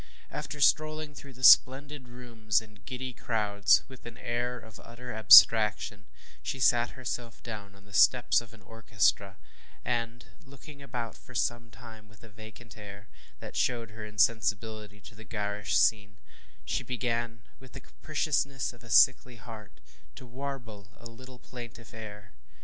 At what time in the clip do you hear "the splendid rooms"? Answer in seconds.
1.33-2.59